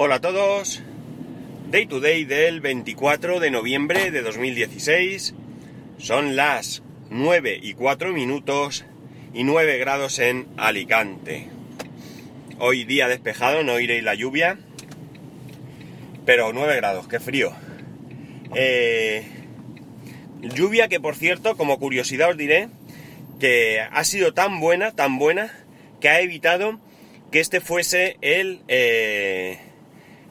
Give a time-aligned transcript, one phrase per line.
[0.00, 0.80] Hola a todos.
[1.72, 5.34] Day to day del 24 de noviembre de 2016.
[5.98, 8.84] Son las 9 y 4 minutos
[9.34, 11.48] y 9 grados en Alicante.
[12.60, 14.60] Hoy día despejado, no iréis la lluvia.
[16.24, 17.52] Pero 9 grados, qué frío.
[18.54, 19.26] Eh,
[20.42, 22.68] lluvia que por cierto, como curiosidad os diré,
[23.40, 25.52] que ha sido tan buena, tan buena,
[26.00, 26.78] que ha evitado
[27.32, 29.58] que este fuese el, eh,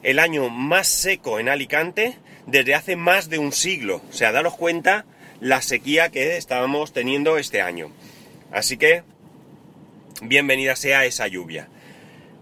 [0.08, 4.02] el año más seco en Alicante desde hace más de un siglo.
[4.10, 5.06] O sea, daros cuenta
[5.42, 7.92] la sequía que estábamos teniendo este año.
[8.50, 9.04] Así que,
[10.22, 11.68] bienvenida sea esa lluvia.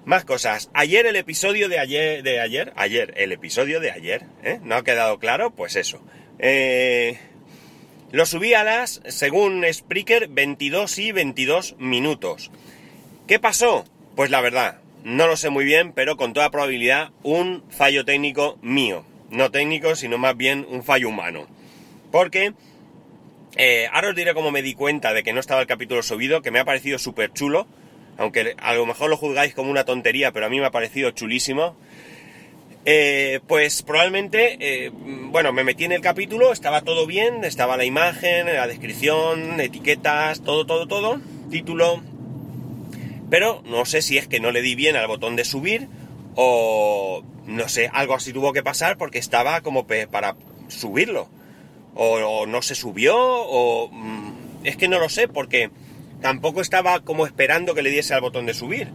[0.05, 0.70] Más cosas.
[0.76, 4.59] Ayer el episodio de ayer, de ayer, ayer, el episodio de ayer, ¿eh?
[4.62, 5.49] ¿No ha quedado claro?
[5.49, 6.04] Pues eso.
[6.38, 7.18] Eh,
[8.12, 12.52] lo subí a las, según Spreaker, 22 y 22 minutos.
[13.26, 13.85] ¿Qué pasó?
[14.16, 18.58] Pues la verdad, no lo sé muy bien, pero con toda probabilidad un fallo técnico
[18.63, 19.05] mío.
[19.30, 21.46] No técnico, sino más bien un fallo humano.
[22.12, 22.54] Porque
[23.55, 26.41] eh, ahora os diré cómo me di cuenta de que no estaba el capítulo subido,
[26.41, 27.68] que me ha parecido súper chulo.
[28.18, 31.12] Aunque a lo mejor lo juzgáis como una tontería, pero a mí me ha parecido
[31.12, 31.77] chulísimo.
[32.84, 37.85] Eh, pues probablemente, eh, bueno, me metí en el capítulo, estaba todo bien, estaba la
[37.85, 42.01] imagen, la descripción, etiquetas, todo, todo, todo, título,
[43.29, 45.87] pero no sé si es que no le di bien al botón de subir
[46.35, 50.35] o no sé, algo así tuvo que pasar porque estaba como para
[50.67, 51.29] subirlo.
[51.98, 55.70] O, no se subió o mm, es que no lo sé porque
[56.21, 58.90] tampoco estaba como esperando que le diese al botón de subir.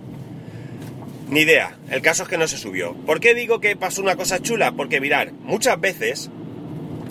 [1.28, 2.92] Ni idea, el caso es que no se subió.
[3.06, 4.72] ¿Por qué digo que pasó una cosa chula?
[4.72, 6.28] Porque mirar, muchas veces,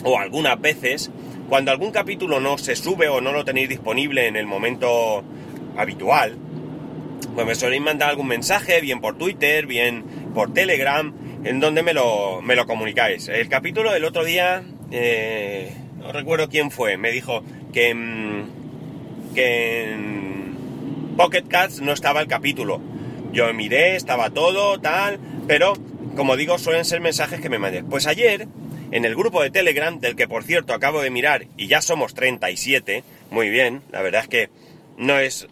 [0.03, 1.09] o algunas veces,
[1.47, 5.23] cuando algún capítulo no se sube o no lo tenéis disponible en el momento
[5.77, 6.37] habitual,
[7.35, 10.03] pues me soléis mandar algún mensaje, bien por Twitter, bien
[10.33, 13.27] por Telegram, en donde me lo, me lo comunicáis.
[13.27, 18.45] El capítulo del otro día, eh, no recuerdo quién fue, me dijo que,
[19.35, 20.57] que en
[21.17, 22.81] Pocket Cats no estaba el capítulo.
[23.31, 25.73] Yo miré, estaba todo, tal, pero
[26.15, 27.83] como digo, suelen ser mensajes que me mandé.
[27.83, 28.47] Pues ayer,
[28.91, 32.13] en el grupo de Telegram, del que por cierto acabo de mirar y ya somos
[32.13, 34.49] 37, muy bien, la verdad es que
[34.97, 35.47] no es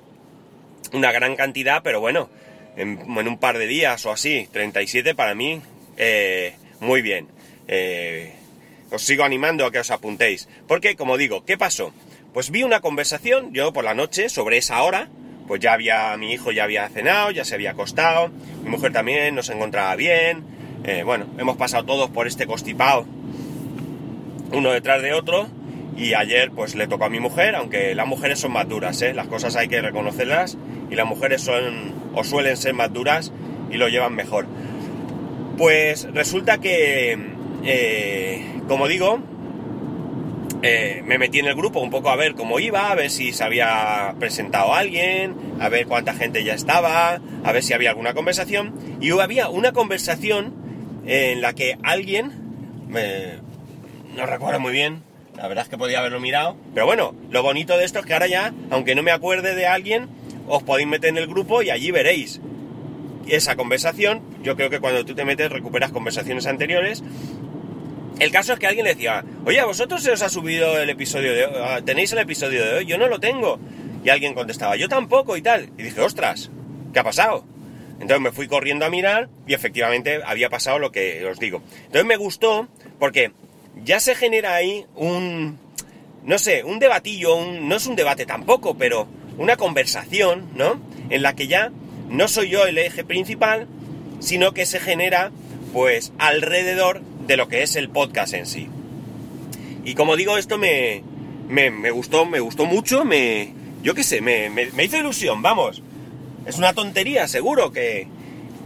[0.94, 2.30] una gran cantidad, pero bueno,
[2.76, 5.62] en, un par de días o así, 37 para mí,
[5.98, 7.28] eh, muy bien.
[7.68, 8.34] Eh,
[8.92, 10.48] os sigo animando a que os apuntéis.
[10.68, 11.92] Porque, como digo, ¿qué pasó?
[12.34, 15.10] Pues vi una conversación, yo por la noche, sobre esa hora,
[15.48, 18.30] pues ya había, mi hijo ya había cenado, ya se había acostado,
[18.64, 20.44] mi mujer también nos encontraba bien,
[20.84, 23.06] eh, bueno, hemos pasado todos por este constipado,
[24.52, 25.48] uno detrás de otro,
[25.98, 29.14] y ayer pues le tocó a mi mujer, aunque las mujeres son más duras, ¿eh?
[29.14, 30.58] las cosas hay que reconocerlas,
[30.92, 33.34] y las mujeres son o suelen ser más duras
[33.72, 34.46] y lo llevan mejor.
[35.58, 37.18] Pues resulta que,
[37.64, 39.20] eh, como digo,
[40.62, 43.34] eh, me metí en el grupo un poco a ver cómo iba, a ver si
[43.34, 48.14] se había presentado alguien, a ver cuánta gente ya estaba, a ver si había alguna
[48.14, 48.74] conversación.
[49.02, 50.54] Y había una conversación
[51.08, 52.32] en la que alguien,
[54.16, 55.07] no recuerdo muy bien,
[55.38, 58.14] la verdad es que podía haberlo mirado, pero bueno, lo bonito de esto es que
[58.14, 60.10] ahora ya, aunque no me acuerde de alguien,
[60.48, 62.42] os podéis meter en el grupo y allí veréis
[63.28, 64.22] esa conversación.
[64.42, 67.04] Yo creo que cuando tú te metes recuperas conversaciones anteriores.
[68.20, 70.90] El caso es que alguien le decía, oye, ¿a vosotros se os ha subido el
[70.90, 71.54] episodio de hoy?
[71.56, 72.86] Ah, ¿Tenéis el episodio de hoy?
[72.86, 73.60] Yo no lo tengo.
[74.04, 75.70] Y alguien contestaba, yo tampoco y tal.
[75.78, 76.50] Y dije, ostras,
[76.94, 77.46] ¿qué ha pasado?
[78.00, 81.62] Entonces me fui corriendo a mirar y efectivamente había pasado lo que os digo.
[81.86, 82.68] Entonces me gustó
[82.98, 83.32] porque
[83.84, 85.58] ya se genera ahí un,
[86.24, 89.08] no sé, un debatillo, no es un debate tampoco, pero
[89.38, 90.80] una conversación, ¿no?
[91.10, 91.72] En la que ya
[92.10, 93.68] no soy yo el eje principal,
[94.20, 95.32] sino que se genera,
[95.74, 98.68] pues, alrededor de lo que es el podcast en sí.
[99.86, 101.04] Y como digo, esto me,
[101.48, 105.82] me, gustó, me gustó mucho, me, yo qué sé, me, me, hizo ilusión, vamos.
[106.46, 108.08] Es una tontería, seguro, que,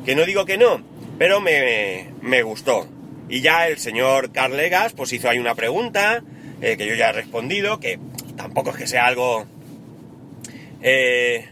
[0.06, 0.82] que no digo que no,
[1.18, 2.88] pero me, me gustó.
[3.32, 6.22] Y ya el señor Carlegas, pues hizo ahí una pregunta,
[6.62, 7.98] eh, que yo ya he respondido, que
[8.36, 9.46] tampoco es que sea algo
[10.82, 11.48] eh,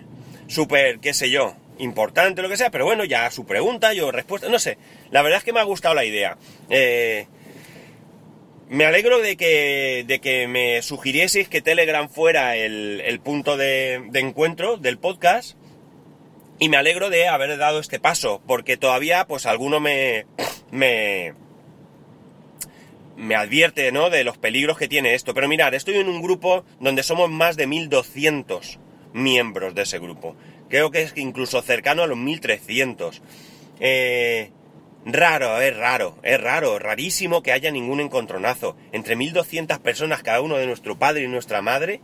[0.47, 4.49] súper, qué sé yo, importante, lo que sea, pero bueno, ya su pregunta, yo respuesta,
[4.49, 4.77] no sé,
[5.09, 6.37] la verdad es que me ha gustado la idea.
[6.69, 7.27] Eh,
[8.67, 14.75] me alegro de que, de que me sugirieseis que Telegram fuera el, punto de, encuentro
[14.75, 15.57] del podcast
[16.59, 20.25] y me alegro de haber dado este paso, porque todavía pues alguno me,
[20.71, 21.33] me,
[23.19, 24.09] me advierte, ¿no?
[24.09, 25.33] De los peligros que tiene esto.
[25.33, 28.79] Pero mirad, estoy en un grupo donde somos más de 1200
[29.13, 30.35] miembros de ese grupo.
[30.69, 33.21] Creo que es incluso cercano a los 1300.
[33.81, 34.51] Eh,
[35.05, 40.55] raro, es raro, es raro, rarísimo que haya ningún encontronazo entre 1200 personas, cada uno
[40.55, 41.99] de nuestro padre y nuestra madre,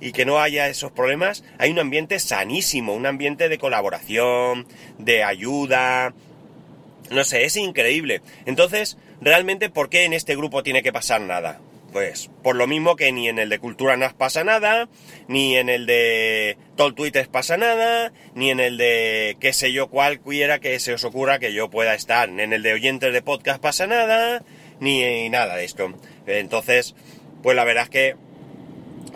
[0.00, 1.42] y que no haya esos problemas.
[1.58, 4.66] Hay un ambiente sanísimo, un ambiente de colaboración,
[4.98, 6.14] de ayuda,
[7.10, 8.22] no sé, es increíble.
[8.46, 11.60] Entonces, realmente, ¿por qué en este grupo tiene que pasar nada?
[11.92, 14.88] Pues por lo mismo que ni en el de Cultura NAS pasa nada,
[15.28, 19.88] ni en el de Tol Twitter pasa nada, ni en el de qué sé yo
[19.88, 23.20] cualquiera que se os ocurra que yo pueda estar, ni en el de oyentes de
[23.20, 24.42] podcast pasa nada,
[24.80, 25.92] ni nada de esto.
[26.26, 26.94] Entonces,
[27.42, 28.16] pues la verdad es que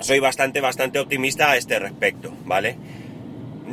[0.01, 2.77] soy bastante, bastante optimista a este respecto, ¿vale?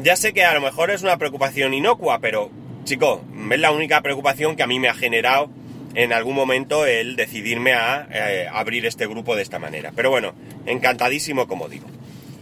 [0.01, 2.51] Ya sé que a lo mejor es una preocupación inocua, pero,
[2.85, 3.21] chico,
[3.51, 5.49] es la única preocupación que a mí me ha generado
[5.95, 9.91] en algún momento el decidirme a eh, abrir este grupo de esta manera.
[9.95, 10.33] Pero bueno,
[10.65, 11.87] encantadísimo como digo.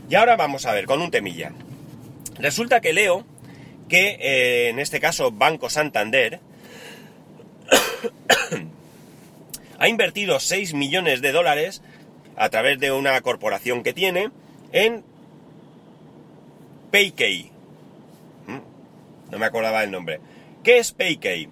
[0.09, 1.51] Y ahora vamos a ver, con un temilla.
[2.39, 3.25] Resulta que leo
[3.87, 6.39] que eh, en este caso Banco Santander
[9.79, 11.81] ha invertido 6 millones de dólares
[12.37, 14.31] a través de una corporación que tiene
[14.71, 15.03] en
[16.91, 17.51] PayKey.
[18.47, 19.31] ¿Mm?
[19.31, 20.19] No me acordaba el nombre.
[20.63, 21.49] ¿Qué es PayKey?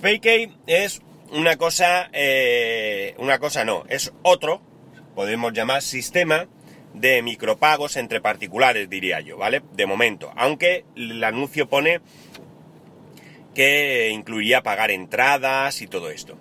[0.00, 1.02] PayKey es
[1.32, 4.60] una cosa, eh, una cosa no, es otro,
[5.14, 6.48] podemos llamar sistema
[6.94, 9.62] de micropagos entre particulares, diría yo, ¿vale?
[9.72, 12.00] De momento, aunque el anuncio pone
[13.54, 16.36] que incluiría pagar entradas y todo esto.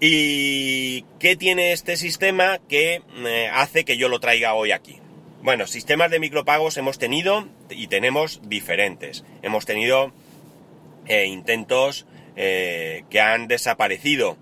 [0.00, 4.98] ¿Y qué tiene este sistema que eh, hace que yo lo traiga hoy aquí?
[5.42, 9.24] Bueno, sistemas de micropagos hemos tenido y tenemos diferentes.
[9.42, 10.12] Hemos tenido
[11.06, 14.36] eh, intentos eh, que han desaparecido.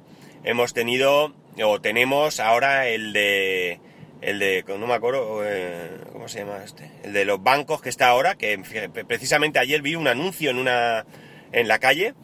[0.45, 3.81] Hemos tenido, o tenemos ahora el de,
[4.21, 6.91] el de, no me acuerdo, eh, ¿cómo se llama este?
[7.05, 8.59] El de los bancos que está ahora, que
[9.07, 11.07] precisamente ayer vi un anuncio en una,
[11.53, 12.15] en la calle,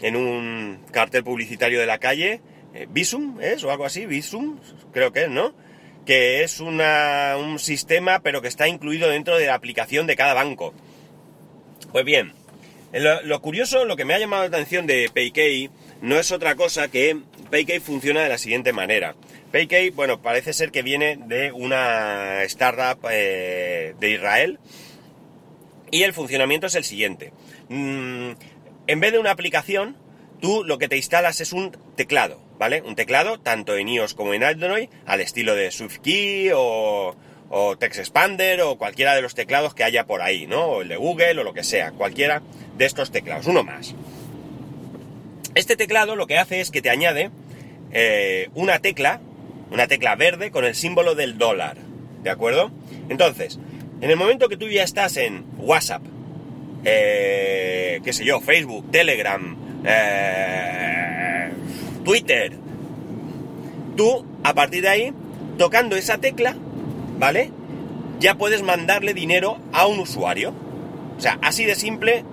[0.00, 2.40] en un cartel publicitario de la calle,
[2.74, 3.62] eh, Visum, ¿es?
[3.64, 4.58] O algo así, Visum,
[4.92, 5.54] creo que es, ¿no?
[6.04, 10.34] Que es una, un sistema, pero que está incluido dentro de la aplicación de cada
[10.34, 10.74] banco.
[11.92, 12.32] Pues bien,
[13.00, 15.70] lo, curioso, lo que me ha llamado la atención de PayKey
[16.00, 17.16] no es otra cosa que
[17.50, 19.16] PayKey funciona de la siguiente manera.
[19.52, 24.58] PayKey, bueno, parece ser que viene de una startup eh, de Israel
[25.90, 27.32] y el funcionamiento es el siguiente.
[27.68, 28.32] Mm,
[28.86, 29.96] en vez de una aplicación,
[30.40, 32.82] tú lo que te instalas es un teclado, ¿vale?
[32.82, 37.16] Un teclado tanto en iOS como en Android, al estilo de SwiftKey o,
[37.56, 40.64] o TextExpander o cualquiera de los teclados que haya por ahí, ¿no?
[40.64, 42.42] O el de Google o lo que sea, cualquiera
[42.76, 43.94] de estos teclados, uno más.
[45.54, 47.30] Este teclado lo que hace es que te añade
[47.92, 49.20] eh, una tecla,
[49.70, 51.76] una tecla verde con el símbolo del dólar,
[52.24, 52.72] ¿de acuerdo?
[53.08, 53.60] Entonces,
[54.00, 56.02] en el momento que tú ya estás en WhatsApp,
[56.84, 59.56] eh, qué sé yo, Facebook, Telegram,
[59.86, 61.50] eh,
[62.04, 62.52] Twitter,
[63.96, 65.12] tú, a partir de ahí,
[65.56, 66.56] tocando esa tecla,
[67.18, 67.50] ¿vale?
[68.20, 70.54] Ya puedes mandarle dinero a un usuario.
[71.16, 72.24] O sea, así de simple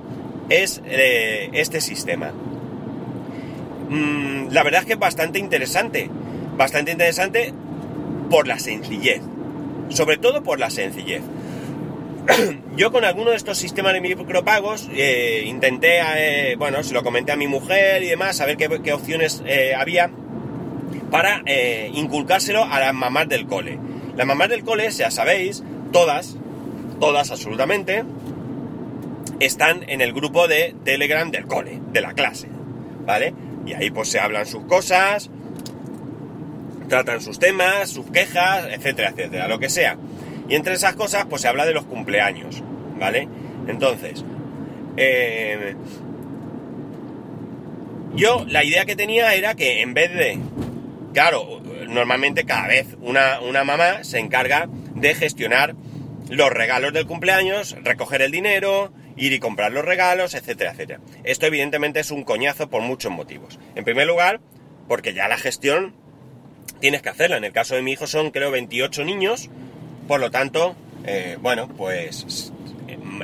[0.49, 2.31] es eh, este sistema.
[3.89, 6.09] Mm, la verdad es que es bastante interesante.
[6.57, 7.53] Bastante interesante
[8.29, 9.21] por la sencillez.
[9.89, 11.21] Sobre todo por la sencillez.
[12.77, 17.31] Yo con alguno de estos sistemas de micropagos eh, intenté, eh, bueno, se lo comenté
[17.31, 19.43] a mi mujer y demás, a ver qué, opciones
[19.75, 20.11] había
[21.09, 21.43] para
[21.93, 23.77] inculcárselo a las mamás del cole.
[24.15, 26.37] Las mamás del cole, ya sabéis, todas,
[26.99, 28.03] todas absolutamente,
[29.39, 32.47] están en el grupo de Telegram del cole, de la clase,
[33.05, 33.33] ¿vale?
[33.65, 35.29] Y ahí pues se hablan sus cosas,
[36.89, 39.97] tratan sus temas, sus quejas, etcétera, etcétera, lo que sea.
[40.49, 42.61] Y entre esas cosas pues se habla de los cumpleaños,
[42.99, 43.27] ¿vale?
[43.67, 44.23] Entonces,
[44.97, 45.75] eh,
[48.15, 50.37] yo la idea que tenía era que en vez de,
[51.13, 55.75] claro, normalmente cada vez una, una mamá se encarga de gestionar
[56.29, 60.99] los regalos del cumpleaños, recoger el dinero, ir y comprar los regalos, etcétera, etcétera.
[61.23, 63.59] Esto evidentemente es un coñazo por muchos motivos.
[63.75, 64.39] En primer lugar,
[64.87, 65.93] porque ya la gestión
[66.79, 67.37] tienes que hacerla.
[67.37, 69.49] En el caso de mi hijo son creo 28 niños,
[70.07, 72.51] por lo tanto, eh, bueno, pues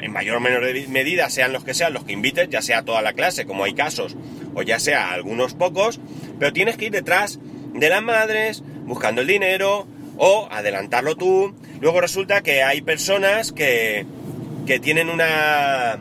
[0.01, 3.01] en mayor o menor medida, sean los que sean los que invites, ya sea toda
[3.01, 4.15] la clase, como hay casos,
[4.53, 5.99] o ya sea algunos pocos,
[6.39, 7.39] pero tienes que ir detrás
[7.73, 11.53] de las madres, buscando el dinero, o adelantarlo tú.
[11.79, 14.05] Luego resulta que hay personas que,
[14.65, 15.99] que tienen una,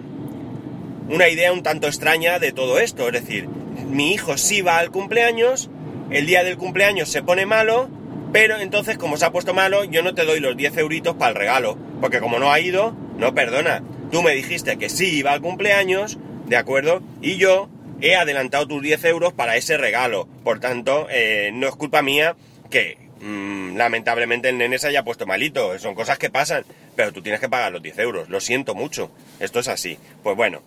[1.08, 3.06] una idea un tanto extraña de todo esto.
[3.06, 5.70] Es decir, mi hijo sí va al cumpleaños,
[6.10, 7.88] el día del cumpleaños se pone malo,
[8.32, 11.30] pero entonces como se ha puesto malo, yo no te doy los 10 euritos para
[11.30, 13.82] el regalo, porque como no ha ido, no perdona.
[14.10, 17.02] Tú me dijiste que sí iba al cumpleaños, ¿de acuerdo?
[17.20, 17.68] Y yo
[18.00, 20.28] he adelantado tus 10 euros para ese regalo.
[20.44, 22.36] Por tanto, eh, no es culpa mía
[22.70, 25.78] que mm, lamentablemente el nene se haya puesto malito.
[25.78, 26.64] Son cosas que pasan.
[26.94, 28.28] Pero tú tienes que pagar los 10 euros.
[28.28, 29.10] Lo siento mucho.
[29.40, 29.98] Esto es así.
[30.22, 30.62] Pues bueno.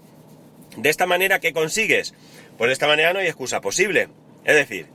[0.77, 2.13] De esta manera, ¿qué consigues?
[2.57, 4.09] Pues de esta manera no hay excusa posible.
[4.45, 4.87] Es decir,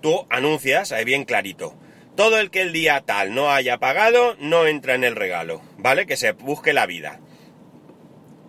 [0.00, 1.74] tú anuncias ahí bien clarito.
[2.16, 6.06] Todo el que el día tal no haya pagado no entra en el regalo, ¿vale?
[6.06, 7.20] Que se busque la vida.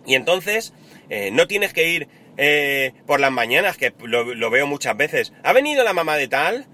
[0.04, 0.72] Y entonces
[1.08, 5.32] eh, no tienes que ir eh, por las mañanas, que lo, veo muchas veces.
[5.42, 6.66] ¿Ha venido la mamá de tal?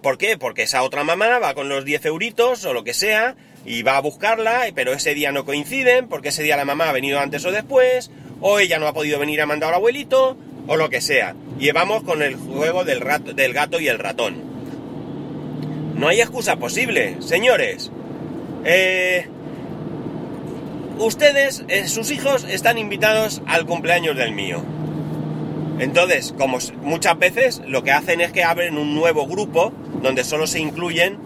[0.00, 0.38] ¿Por qué?
[0.38, 3.96] Porque esa otra mamá va con los 10 euritos o lo que sea y va
[3.96, 7.44] a buscarla, pero ese día no coinciden porque ese día la mamá ha venido antes
[7.44, 11.00] o después, o ella no ha podido venir a mandar al abuelito, o lo que
[11.00, 11.34] sea.
[11.58, 14.52] Y vamos con el juego del gato y el ratón.
[15.96, 17.90] No hay excusa posible, señores.
[18.64, 19.26] Eh,
[20.98, 24.64] ustedes, eh, sus hijos, están invitados al cumpleaños del mío.
[25.82, 30.46] Entonces, como muchas veces lo que hacen es que abren un nuevo grupo donde solo
[30.46, 31.18] se incluyen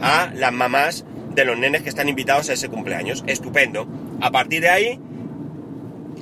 [0.00, 1.04] a las mamás
[1.34, 3.24] de los nenes que están invitados a ese cumpleaños.
[3.26, 3.88] Estupendo.
[4.20, 5.00] A partir de ahí,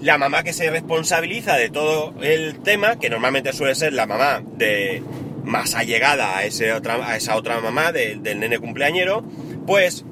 [0.00, 4.42] la mamá que se responsabiliza de todo el tema, que normalmente suele ser la mamá
[4.56, 5.02] de
[5.44, 9.22] más allegada a, ese a esa otra mamá del nene cumpleañero,
[9.66, 10.06] pues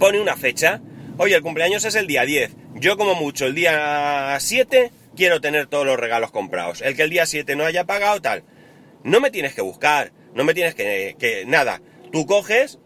[0.00, 0.80] pone una fecha.
[1.18, 2.50] Oye, el cumpleaños es el día 10.
[2.74, 6.80] Yo como mucho el día 7 quiero tener todos los regalos comprados.
[6.80, 8.44] El que el día 7 no haya pagado, tal.
[9.02, 11.16] No me tienes que buscar, no me tienes que...
[11.18, 11.80] que nada,
[12.12, 12.78] tú coges,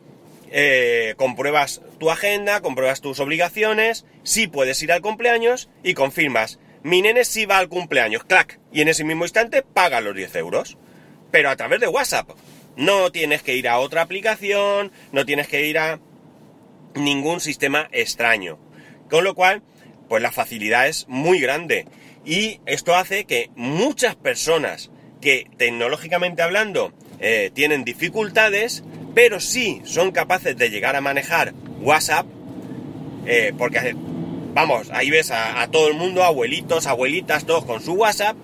[0.51, 7.01] eh, compruebas tu agenda, compruebas tus obligaciones, si puedes ir al cumpleaños y confirmas, mi
[7.01, 10.77] nene sí va al cumpleaños, clac, y en ese mismo instante paga los 10 euros.
[11.31, 12.31] Pero a través de WhatsApp.
[12.77, 16.01] No tienes que ir a otra aplicación, no tienes que ir a
[16.95, 18.59] ningún sistema extraño.
[19.09, 19.63] Con lo cual,
[20.09, 21.87] pues la facilidad es muy grande.
[22.25, 24.91] Y esto hace que muchas personas
[25.21, 28.83] que tecnológicamente hablando eh, tienen dificultades,
[29.15, 32.27] pero sí son capaces de llegar a manejar WhatsApp,
[33.27, 33.95] eh, porque
[34.55, 38.37] vamos, ahí ves a, todo el mundo, abuelitos, abuelitas, todos con su WhatsApp,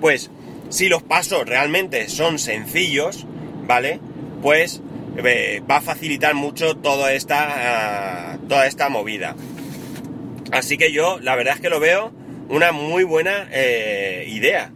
[0.00, 0.30] pues
[0.68, 3.26] si los pasos realmente son sencillos,
[3.66, 4.00] ¿vale?
[4.42, 4.80] Pues
[5.24, 9.36] eh, va a facilitar mucho toda esta, toda esta movida.
[10.52, 12.12] Así que yo, la verdad es que lo veo
[12.48, 14.72] una muy buena eh, idea.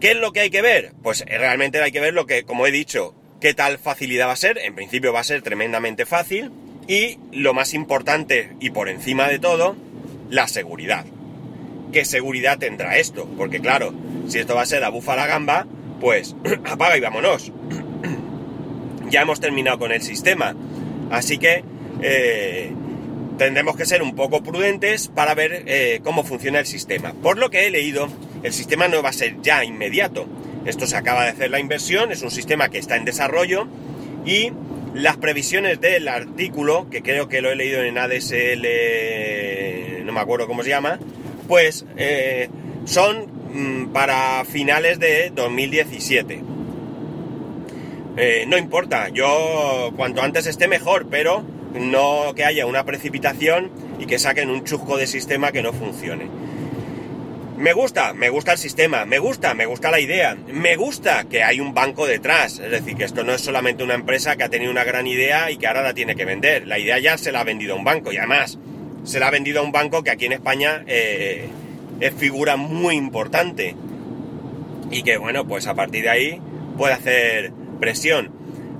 [0.00, 0.92] ¿Qué es lo que hay que ver?
[1.02, 4.32] Pues eh, realmente hay que ver lo que, como he dicho, qué tal facilidad va
[4.32, 4.58] a ser.
[4.58, 6.50] En principio va a ser tremendamente fácil.
[6.86, 9.76] Y lo más importante y por encima de todo,
[10.30, 11.04] la seguridad.
[11.92, 13.28] ¿Qué seguridad tendrá esto?
[13.36, 13.94] Porque claro,
[14.28, 15.66] si esto va a ser a bufa la gamba,
[16.00, 17.52] pues apaga y vámonos.
[19.10, 20.54] ya hemos terminado con el sistema.
[21.10, 21.64] Así que
[22.02, 22.72] eh,
[23.38, 27.12] tendremos que ser un poco prudentes para ver eh, cómo funciona el sistema.
[27.12, 28.08] Por lo que he leído,
[28.42, 30.26] el sistema no va a ser ya inmediato.
[30.64, 33.68] Esto se acaba de hacer la inversión, es un sistema que está en desarrollo
[34.24, 34.52] y
[34.94, 38.66] las previsiones del artículo, que creo que lo he leído en ADSL,
[40.04, 40.98] no me acuerdo cómo se llama,
[41.46, 42.48] pues eh,
[42.84, 46.42] son mm, para finales de 2017.
[48.16, 51.44] Eh, no importa, yo cuanto antes esté mejor, pero
[51.76, 56.28] no que haya una precipitación y que saquen un chusco de sistema que no funcione.
[57.56, 61.42] Me gusta, me gusta el sistema, me gusta, me gusta la idea, me gusta que
[61.42, 64.50] hay un banco detrás, es decir, que esto no es solamente una empresa que ha
[64.50, 67.32] tenido una gran idea y que ahora la tiene que vender, la idea ya se
[67.32, 68.58] la ha vendido a un banco y además
[69.04, 71.48] se la ha vendido a un banco que aquí en España eh,
[72.00, 73.74] es figura muy importante
[74.90, 76.40] y que bueno, pues a partir de ahí
[76.76, 78.35] puede hacer presión.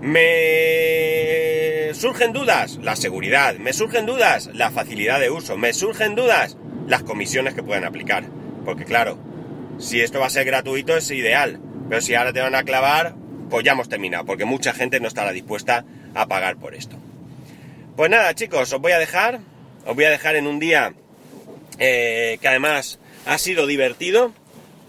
[0.06, 3.56] Me surgen dudas, la seguridad.
[3.56, 5.56] Me surgen dudas, la facilidad de uso.
[5.56, 8.22] Me surgen dudas, las comisiones que pueden aplicar.
[8.64, 9.18] Porque claro,
[9.80, 11.58] si esto va a ser gratuito es ideal.
[11.88, 13.16] Pero si ahora te van a clavar,
[13.50, 14.24] pues ya hemos terminado.
[14.24, 15.84] Porque mucha gente no estará dispuesta
[16.14, 16.96] a pagar por esto.
[17.96, 19.40] Pues nada, chicos, os voy a dejar.
[19.86, 20.94] Os voy a dejar en un día
[21.80, 24.32] eh, que además ha sido divertido.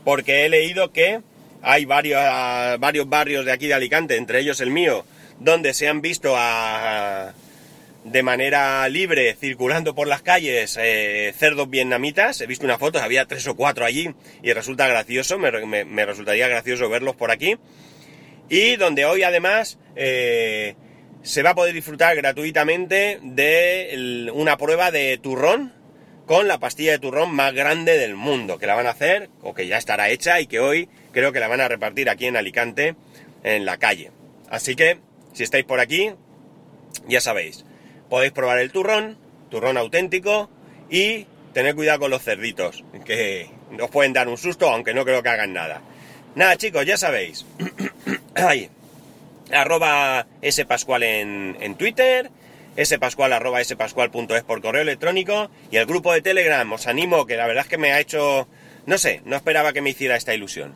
[0.04, 1.22] Porque he leído que
[1.68, 2.22] hay varios,
[2.80, 5.06] varios barrios de aquí de Alicante, entre ellos el mío,
[5.40, 7.34] donde se han visto a,
[8.06, 12.40] de manera libre circulando por las calles eh, cerdos vietnamitas.
[12.40, 16.90] He visto una foto, había tres o cuatro allí y resulta gracioso, me, resultaría gracioso
[16.90, 17.58] verlos por aquí.
[18.50, 20.76] Y donde hoy además eh,
[21.22, 25.74] se va a poder disfrutar gratuitamente de una prueba de turrón
[26.26, 29.54] con la pastilla de turrón más grande del mundo, que la van a hacer, o
[29.54, 32.38] que ya estará hecha, y que hoy creo que la van a repartir aquí en
[32.38, 32.96] Alicante,
[33.42, 34.12] en la calle.
[34.52, 35.00] Así que,
[35.34, 36.12] si estáis por aquí,
[37.08, 37.66] ya sabéis,
[38.08, 39.18] podéis probar el turrón,
[39.50, 40.48] turrón auténtico,
[40.92, 43.50] y tened cuidado con los cerditos, que
[43.82, 45.82] os pueden dar un susto, aunque no creo que hagan nada.
[46.36, 47.48] Nada, chicos, ya sabéis.
[48.36, 48.70] Ahí.
[49.52, 52.30] Arroba spascual en, en Twitter,
[52.80, 56.72] spascual arroba spascual.es por correo electrónico y el grupo de Telegram.
[56.72, 58.48] Os animo, que la verdad es que me ha hecho...
[58.86, 60.76] No sé, no esperaba que me hiciera esta ilusión.